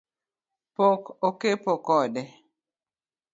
[0.75, 2.21] Pok okepo kode